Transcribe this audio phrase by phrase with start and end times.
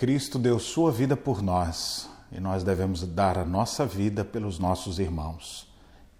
[0.00, 4.98] Cristo deu sua vida por nós e nós devemos dar a nossa vida pelos nossos
[4.98, 5.70] irmãos.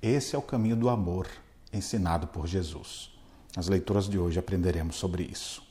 [0.03, 1.26] Esse é o caminho do amor
[1.72, 3.11] ensinado por Jesus.
[3.56, 5.62] Nas leituras de hoje aprenderemos sobre isso.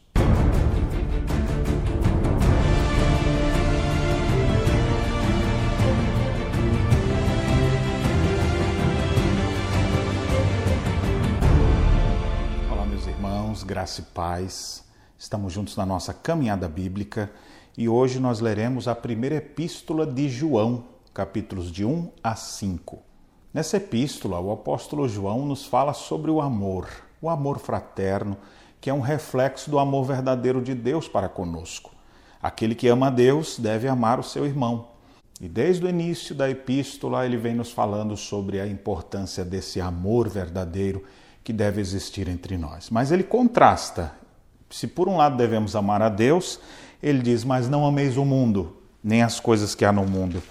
[12.72, 14.84] Olá, meus irmãos, graça e paz.
[15.16, 17.30] Estamos juntos na nossa caminhada bíblica
[17.80, 20.84] e hoje nós leremos a primeira epístola de João,
[21.14, 23.00] capítulos de 1 a 5.
[23.54, 26.90] Nessa epístola, o apóstolo João nos fala sobre o amor,
[27.22, 28.36] o amor fraterno,
[28.82, 31.92] que é um reflexo do amor verdadeiro de Deus para conosco.
[32.44, 34.90] Aquele que ama a Deus deve amar o seu irmão.
[35.40, 40.28] E desde o início da epístola, ele vem nos falando sobre a importância desse amor
[40.28, 41.02] verdadeiro
[41.46, 42.90] que deve existir entre nós.
[42.90, 44.20] Mas ele contrasta.
[44.70, 46.60] Se por um lado devemos amar a Deus,
[47.02, 50.42] ele diz: Mas não ameis o mundo, nem as coisas que há no mundo.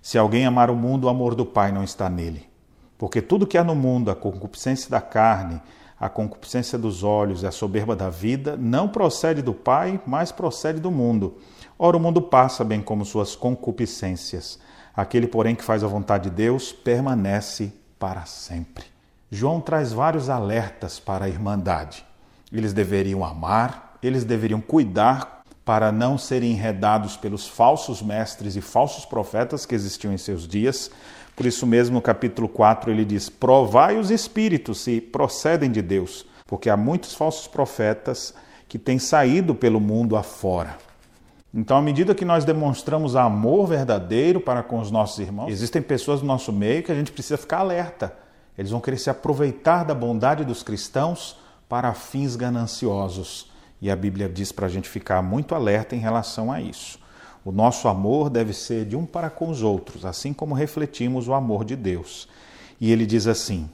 [0.00, 2.48] Se alguém amar o mundo, o amor do Pai não está nele.
[2.96, 5.60] Porque tudo que há no mundo, a concupiscência da carne,
[6.00, 10.80] a concupiscência dos olhos e a soberba da vida, não procede do Pai, mas procede
[10.80, 11.38] do mundo.
[11.78, 14.58] Ora, o mundo passa, bem como suas concupiscências.
[14.96, 18.84] Aquele, porém, que faz a vontade de Deus, permanece para sempre.
[19.30, 22.04] João traz vários alertas para a irmandade.
[22.52, 25.37] Eles deveriam amar, eles deveriam cuidar
[25.68, 30.90] para não serem enredados pelos falsos mestres e falsos profetas que existiam em seus dias.
[31.36, 36.24] Por isso mesmo, no capítulo 4, ele diz: Provai os espíritos se procedem de Deus,
[36.46, 38.32] porque há muitos falsos profetas
[38.66, 40.78] que têm saído pelo mundo afora.
[41.52, 46.22] Então, à medida que nós demonstramos amor verdadeiro para com os nossos irmãos, existem pessoas
[46.22, 48.16] no nosso meio que a gente precisa ficar alerta.
[48.56, 51.36] Eles vão querer se aproveitar da bondade dos cristãos
[51.68, 53.57] para fins gananciosos.
[53.80, 56.98] E a Bíblia diz para a gente ficar muito alerta em relação a isso.
[57.44, 61.34] O nosso amor deve ser de um para com os outros, assim como refletimos o
[61.34, 62.28] amor de Deus.
[62.80, 63.70] E ele diz assim: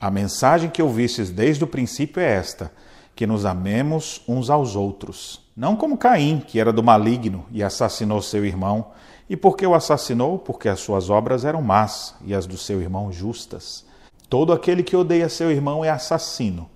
[0.00, 2.72] A mensagem que ouvistes desde o princípio é esta:
[3.18, 5.40] que nos amemos uns aos outros.
[5.56, 8.92] Não como Caim, que era do maligno e assassinou seu irmão.
[9.28, 10.38] E por que o assassinou?
[10.38, 13.84] Porque as suas obras eram más e as do seu irmão justas.
[14.28, 16.70] Todo aquele que odeia seu irmão é assassino.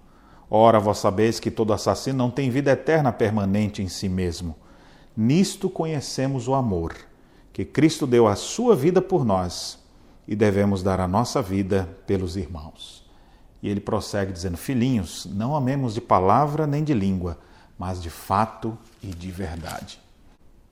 [0.54, 4.54] Ora, vós sabeis que todo assassino não tem vida eterna permanente em si mesmo.
[5.16, 6.94] Nisto conhecemos o amor,
[7.54, 9.78] que Cristo deu a sua vida por nós
[10.28, 13.02] e devemos dar a nossa vida pelos irmãos.
[13.62, 17.38] E ele prossegue dizendo: Filhinhos, não amemos de palavra nem de língua,
[17.78, 19.98] mas de fato e de verdade.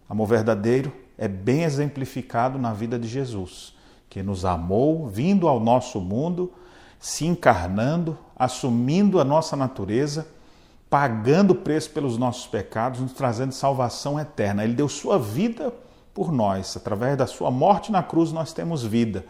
[0.06, 3.74] Amor verdadeiro é bem exemplificado na vida de Jesus,
[4.10, 6.52] que nos amou vindo ao nosso mundo
[7.00, 10.28] se encarnando, assumindo a nossa natureza,
[10.90, 14.62] pagando o preço pelos nossos pecados, nos trazendo salvação eterna.
[14.62, 15.72] Ele deu sua vida
[16.12, 16.76] por nós.
[16.76, 19.24] Através da sua morte na cruz, nós temos vida.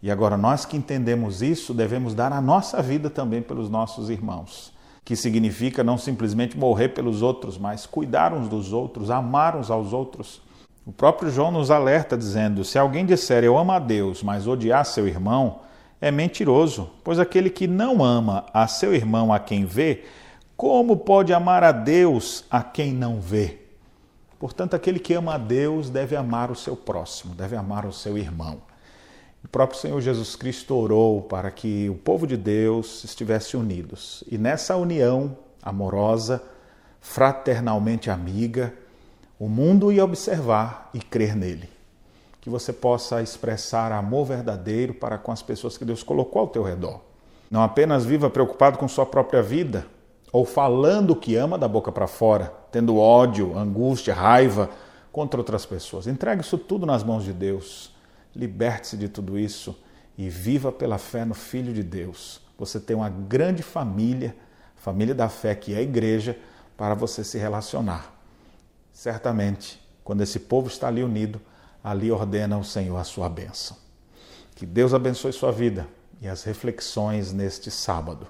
[0.00, 4.72] E agora, nós que entendemos isso, devemos dar a nossa vida também pelos nossos irmãos.
[5.04, 9.92] Que significa não simplesmente morrer pelos outros, mas cuidar uns dos outros, amar uns aos
[9.92, 10.40] outros.
[10.86, 14.84] O próprio João nos alerta dizendo: se alguém disser eu amo a Deus, mas odiar
[14.84, 15.60] seu irmão,
[16.00, 20.04] é mentiroso, pois aquele que não ama a seu irmão a quem vê,
[20.56, 23.58] como pode amar a Deus a quem não vê?
[24.38, 28.16] Portanto, aquele que ama a Deus deve amar o seu próximo, deve amar o seu
[28.16, 28.62] irmão.
[29.44, 34.22] O próprio Senhor Jesus Cristo orou para que o povo de Deus estivesse unidos.
[34.30, 36.42] E nessa união amorosa,
[37.00, 38.74] fraternalmente amiga,
[39.38, 41.77] o mundo ia observar e crer nele
[42.48, 46.62] que você possa expressar amor verdadeiro para com as pessoas que Deus colocou ao teu
[46.62, 47.02] redor.
[47.50, 49.86] Não apenas viva preocupado com sua própria vida,
[50.32, 54.70] ou falando o que ama da boca para fora, tendo ódio, angústia, raiva
[55.12, 56.06] contra outras pessoas.
[56.06, 57.94] Entregue isso tudo nas mãos de Deus.
[58.34, 59.78] Liberte-se de tudo isso
[60.16, 62.40] e viva pela fé no Filho de Deus.
[62.58, 64.34] Você tem uma grande família,
[64.74, 66.36] família da fé que é a igreja,
[66.78, 68.10] para você se relacionar.
[68.92, 71.40] Certamente, quando esse povo está ali unido,
[71.82, 73.76] ali ordena o Senhor a sua bênção.
[74.54, 75.86] Que Deus abençoe sua vida
[76.20, 78.26] e as reflexões neste sábado.